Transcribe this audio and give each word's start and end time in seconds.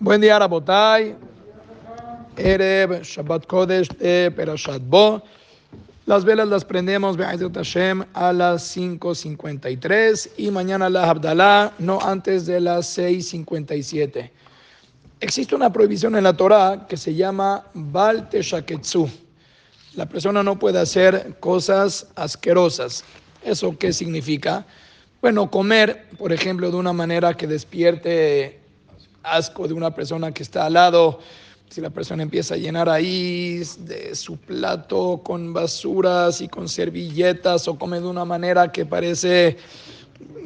Buen 0.00 0.20
día, 0.20 0.38
Rabotay. 0.38 1.16
Erev, 2.36 3.02
Shabbat 3.02 3.46
Kodesh 3.48 3.88
de 3.98 4.30
Perashat 4.30 4.80
Bo. 4.86 5.20
Las 6.06 6.24
velas 6.24 6.46
las 6.46 6.64
prendemos, 6.64 7.16
Hashem, 7.16 8.04
a 8.14 8.32
las 8.32 8.76
5.53 8.76 10.30
y 10.36 10.52
mañana 10.52 10.88
la 10.88 11.10
Abdalá, 11.10 11.72
no 11.80 11.98
antes 12.00 12.46
de 12.46 12.60
las 12.60 12.96
6.57. 12.96 14.30
Existe 15.18 15.56
una 15.56 15.72
prohibición 15.72 16.14
en 16.14 16.22
la 16.22 16.32
Torah 16.32 16.86
que 16.88 16.96
se 16.96 17.12
llama 17.12 17.64
Bal 17.74 18.28
Teshaketsu. 18.28 19.10
La 19.96 20.06
persona 20.06 20.44
no 20.44 20.56
puede 20.60 20.78
hacer 20.78 21.34
cosas 21.40 22.06
asquerosas. 22.14 23.02
¿Eso 23.42 23.76
qué 23.76 23.92
significa? 23.92 24.64
Bueno, 25.20 25.50
comer, 25.50 26.06
por 26.16 26.32
ejemplo, 26.32 26.70
de 26.70 26.76
una 26.76 26.92
manera 26.92 27.34
que 27.34 27.48
despierte 27.48 28.60
asco 29.22 29.66
de 29.66 29.74
una 29.74 29.94
persona 29.94 30.32
que 30.32 30.42
está 30.42 30.66
al 30.66 30.74
lado, 30.74 31.18
si 31.68 31.80
la 31.80 31.90
persona 31.90 32.22
empieza 32.22 32.54
a 32.54 32.56
llenar 32.56 32.88
ahí 32.88 33.62
de 33.80 34.14
su 34.14 34.36
plato 34.38 35.20
con 35.22 35.52
basuras 35.52 36.40
y 36.40 36.48
con 36.48 36.68
servilletas 36.68 37.68
o 37.68 37.78
come 37.78 38.00
de 38.00 38.06
una 38.06 38.24
manera 38.24 38.72
que 38.72 38.86
parece 38.86 39.58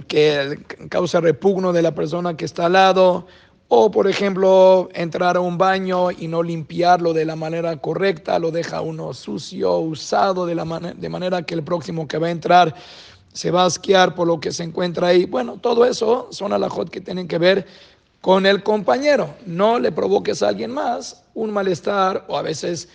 que 0.08 0.58
causa 0.88 1.20
repugno 1.20 1.72
de 1.72 1.82
la 1.82 1.94
persona 1.94 2.36
que 2.36 2.44
está 2.44 2.66
al 2.66 2.72
lado, 2.72 3.26
o 3.68 3.90
por 3.90 4.06
ejemplo 4.06 4.90
entrar 4.92 5.36
a 5.36 5.40
un 5.40 5.56
baño 5.56 6.10
y 6.10 6.28
no 6.28 6.42
limpiarlo 6.42 7.14
de 7.14 7.24
la 7.24 7.36
manera 7.36 7.76
correcta, 7.78 8.38
lo 8.38 8.50
deja 8.50 8.82
uno 8.82 9.14
sucio, 9.14 9.78
usado 9.78 10.44
de, 10.44 10.54
la 10.54 10.94
de 10.94 11.08
manera 11.08 11.42
que 11.42 11.54
el 11.54 11.62
próximo 11.62 12.06
que 12.06 12.18
va 12.18 12.26
a 12.26 12.32
entrar 12.32 12.74
se 13.32 13.50
va 13.50 13.62
a 13.62 13.66
asquear 13.66 14.14
por 14.14 14.26
lo 14.26 14.40
que 14.40 14.52
se 14.52 14.62
encuentra 14.62 15.08
ahí. 15.08 15.24
Bueno, 15.24 15.56
todo 15.56 15.86
eso 15.86 16.28
son 16.30 16.52
alajot 16.52 16.90
que 16.90 17.00
tienen 17.00 17.26
que 17.26 17.38
ver 17.38 17.66
con 18.22 18.46
el 18.46 18.62
compañero. 18.62 19.34
No 19.44 19.78
le 19.78 19.92
provoques 19.92 20.42
a 20.42 20.48
alguien 20.48 20.70
más 20.70 21.22
un 21.34 21.50
malestar 21.50 22.24
o 22.28 22.38
a 22.38 22.42
veces, 22.42 22.88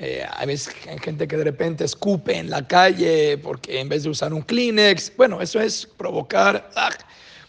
eh, 0.00 0.26
hay 0.28 0.46
veces 0.48 0.74
gente 1.00 1.28
que 1.28 1.36
de 1.36 1.44
repente 1.44 1.84
escupe 1.84 2.36
en 2.36 2.50
la 2.50 2.66
calle 2.66 3.38
porque 3.38 3.78
en 3.78 3.88
vez 3.88 4.02
de 4.02 4.08
usar 4.08 4.34
un 4.34 4.42
Kleenex, 4.42 5.12
bueno, 5.16 5.40
eso 5.40 5.60
es 5.60 5.86
provocar, 5.86 6.68
ah, 6.74 6.90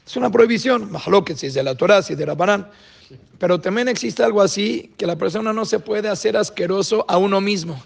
es 0.06 0.16
una 0.16 0.30
prohibición, 0.30 0.92
que 1.25 1.36
si 1.36 1.48
es 1.48 1.56
de 1.56 1.64
la 1.64 1.73
Torah, 1.73 2.03
si 2.03 2.14
es 2.14 2.20
de 2.20 2.28
Rabanán. 2.28 2.70
Pero 3.40 3.59
también 3.59 3.88
existe 3.88 4.23
algo 4.23 4.42
así, 4.42 4.94
que 4.97 5.08
la 5.08 5.16
persona 5.16 5.53
no 5.53 5.66
se 5.66 5.80
puede 5.80 6.09
hacer 6.09 6.38
asqueroso 6.38 7.06
a 7.08 7.18
uno 7.18 7.42
mismo. 7.42 7.81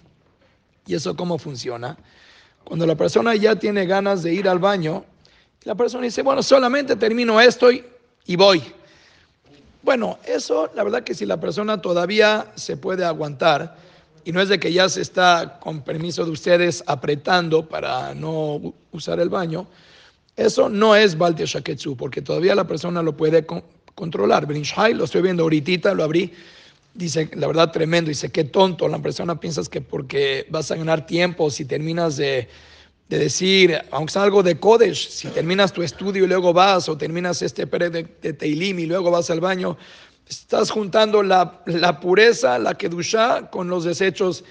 ¿Y 0.85 0.95
eso 0.95 1.15
cómo 1.15 1.37
funciona? 1.37 1.97
Cuando 2.63 2.85
la 2.85 2.95
persona 2.95 3.35
ya 3.35 3.55
tiene 3.55 3.85
ganas 3.85 4.23
de 4.23 4.33
ir 4.33 4.49
al 4.49 4.59
baño, 4.59 5.05
la 5.63 5.75
persona 5.75 6.03
dice, 6.03 6.21
bueno, 6.21 6.41
solamente 6.41 6.95
termino 6.95 7.39
esto 7.39 7.71
y, 7.71 7.83
voy. 8.35 8.63
Bueno, 9.81 10.19
eso, 10.25 10.69
la 10.75 10.83
verdad 10.83 11.03
que 11.03 11.15
si 11.15 11.25
la 11.25 11.39
persona 11.39 11.81
todavía 11.81 12.51
se 12.55 12.77
puede 12.77 13.05
aguantar, 13.05 13.77
y 14.25 14.31
no 14.31 14.41
es 14.41 14.49
de 14.49 14.59
que 14.59 14.73
ya 14.73 14.89
se 14.89 15.01
está, 15.01 15.59
con 15.59 15.81
permiso 15.81 16.25
de 16.25 16.31
ustedes, 16.31 16.83
apretando 16.85 17.67
para 17.67 18.13
no 18.13 18.73
usar 18.91 19.19
el 19.19 19.29
baño, 19.29 19.67
eso 20.35 20.69
no 20.69 20.95
es 20.95 21.17
Baltia 21.17 21.45
Shaketsu, 21.45 21.95
porque 21.97 22.21
todavía 22.21 22.55
la 22.55 22.67
persona 22.67 23.01
lo 23.01 23.15
puede 23.15 23.45
controlar. 23.95 24.45
Brinshai, 24.45 24.93
lo 24.93 25.05
estoy 25.05 25.21
viendo 25.21 25.43
ahorita, 25.43 25.93
lo 25.93 26.03
abrí, 26.03 26.31
dice, 26.93 27.29
la 27.33 27.47
verdad, 27.47 27.71
tremendo. 27.71 28.09
Dice, 28.09 28.31
qué 28.31 28.45
tonto. 28.45 28.87
La 28.87 28.99
persona 28.99 29.39
piensas 29.39 29.67
que 29.67 29.81
porque 29.81 30.47
vas 30.49 30.71
a 30.71 30.75
ganar 30.75 31.05
tiempo, 31.05 31.49
si 31.49 31.65
terminas 31.65 32.15
de, 32.17 32.47
decir, 33.17 33.81
aunque 33.91 34.13
sea 34.13 34.23
algo 34.23 34.43
de 34.43 34.59
Kodesh, 34.59 35.09
si 35.09 35.27
terminas 35.29 35.73
tu 35.73 35.81
estudio 35.81 36.25
y 36.25 36.27
luego 36.27 36.53
vas, 36.53 36.87
o 36.89 36.97
terminas 36.97 37.41
este 37.41 37.65
pere 37.65 37.89
de, 37.89 38.07
de 38.21 38.33
Teilim 38.33 38.77
y 38.79 38.85
luego 38.85 39.09
vas 39.09 39.29
al 39.31 39.39
baño, 39.39 39.77
estás 40.27 40.69
juntando 40.69 41.23
la, 41.23 41.61
la 41.65 41.99
pureza, 41.99 42.59
la 42.59 42.75
Kedushá, 42.75 43.49
con 43.49 43.67
los 43.67 43.83
desechos 43.83 44.43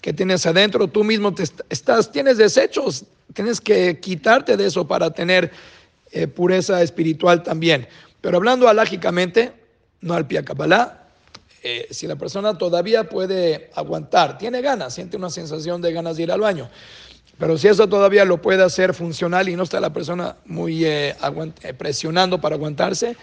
que 0.00 0.12
tienes 0.12 0.46
adentro. 0.46 0.88
Tú 0.88 1.04
mismo 1.04 1.34
estás, 1.68 2.10
tienes 2.10 2.38
desechos, 2.38 3.04
tienes 3.34 3.60
que 3.60 4.00
quitarte 4.00 4.56
de 4.56 4.66
eso 4.66 4.88
para 4.88 5.10
tener 5.10 5.50
eh, 6.12 6.26
pureza 6.26 6.82
espiritual 6.82 7.42
también. 7.42 7.86
Pero 8.22 8.38
hablando 8.38 8.68
alágicamente, 8.68 9.52
no 10.00 10.14
al 10.14 10.26
pia 10.26 10.44
eh, 11.62 11.88
si 11.90 12.06
la 12.06 12.16
persona 12.16 12.56
todavía 12.56 13.08
puede 13.08 13.70
aguantar, 13.74 14.38
tiene 14.38 14.62
ganas, 14.62 14.94
siente 14.94 15.16
una 15.16 15.30
sensación 15.30 15.82
de 15.82 15.92
ganas 15.92 16.16
de 16.16 16.22
ir 16.22 16.32
al 16.32 16.40
baño, 16.40 16.70
pero 17.38 17.58
si 17.58 17.68
eso 17.68 17.88
todavía 17.88 18.24
lo 18.24 18.40
puede 18.40 18.62
hacer 18.62 18.94
funcional 18.94 19.48
y 19.48 19.56
no 19.56 19.64
está 19.64 19.80
la 19.80 19.92
persona 19.92 20.36
muy 20.46 20.84
eh, 20.84 21.14
eh, 21.62 21.74
presionando 21.74 22.40
para 22.40 22.56
aguantarse, 22.56 23.16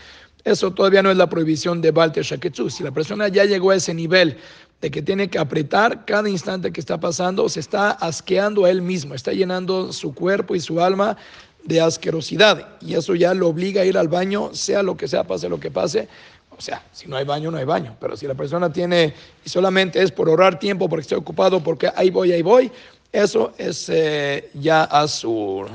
eso 0.44 0.72
todavía 0.72 1.02
no 1.02 1.10
es 1.10 1.18
la 1.18 1.28
prohibición 1.28 1.82
de 1.82 1.92
Balte 1.92 2.22
Shaketsu. 2.22 2.70
Si 2.70 2.84
la 2.84 2.92
persona 2.92 3.28
ya 3.30 3.46
llegó 3.46 3.72
a 3.72 3.76
ese 3.76 3.94
nivel 3.94 4.38
de 4.82 4.92
que 4.92 5.02
tiene 5.02 5.30
que 5.30 5.40
apretar 5.40 6.06
cada 6.06 6.30
instante 6.30 6.72
que 6.72 6.82
está 6.82 7.00
pasando, 7.00 7.48
se 7.48 7.62
está 7.62 7.92
asqueando 7.92 8.66
a 8.66 8.70
él 8.70 8.82
mismo, 8.82 9.16
está 9.16 9.32
llenando 9.32 9.94
su 9.94 10.14
cuerpo 10.14 10.56
y 10.56 10.60
su 10.60 10.82
alma 10.82 11.18
de 11.64 11.80
asquerosidad 11.80 12.68
y 12.82 12.96
eso 12.96 13.16
ya 13.16 13.34
lo 13.34 13.48
obliga 13.48 13.82
a 13.82 13.86
ir 13.86 13.98
al 13.98 14.10
baño, 14.10 14.54
sea 14.54 14.84
lo 14.84 14.98
que 14.98 15.08
sea, 15.08 15.24
pase 15.24 15.48
lo 15.48 15.62
que 15.62 15.72
pase, 15.72 16.10
o 16.58 16.62
sea, 16.62 16.84
si 16.92 17.08
no 17.08 17.16
hay 17.16 17.26
baño, 17.26 17.50
no 17.50 17.58
hay 17.58 17.66
baño. 17.66 17.96
Pero 18.00 18.16
si 18.16 18.28
la 18.28 18.36
persona 18.36 18.72
tiene 18.72 19.14
y 19.46 19.50
solamente 19.50 20.02
es 20.02 20.12
por 20.12 20.28
ahorrar 20.28 20.60
tiempo, 20.60 20.88
porque 20.90 21.02
estoy 21.02 21.18
ocupado, 21.18 21.64
porque 21.64 21.90
ahí 21.96 22.10
voy, 22.10 22.32
ahí 22.32 22.42
voy, 22.42 22.72
eso 23.14 23.54
es 23.58 23.88
eh, 23.90 24.50
ya 24.56 24.84
azul. 24.84 25.68